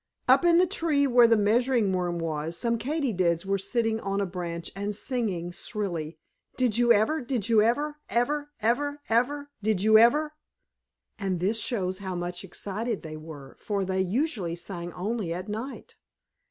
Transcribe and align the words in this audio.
Up 0.27 0.43
in 0.43 0.57
the 0.57 0.65
tree 0.65 1.05
where 1.05 1.27
the 1.27 1.37
Measuring 1.37 1.93
Worm 1.93 2.17
was, 2.17 2.57
some 2.57 2.79
Katydids 2.79 3.45
were 3.45 3.59
sitting 3.59 3.99
on 3.99 4.19
a 4.19 4.25
branch 4.25 4.71
and 4.75 4.95
singing 4.95 5.51
shrilly: 5.51 6.17
"Did 6.57 6.75
you 6.75 6.91
ever? 6.91 7.21
Did 7.21 7.47
you 7.49 7.61
ever? 7.61 7.97
Ever? 8.09 8.49
Ever? 8.59 9.01
Ever? 9.09 9.51
Did 9.61 9.83
you 9.83 9.99
ever?" 9.99 10.33
And 11.19 11.39
this 11.39 11.59
shows 11.59 11.99
how 11.99 12.15
much 12.15 12.43
excited 12.43 13.03
they 13.03 13.15
were, 13.15 13.55
for 13.59 13.85
they 13.85 14.01
usually 14.01 14.55
sang 14.55 14.91
only 14.93 15.35
at 15.35 15.47
night. 15.47 15.93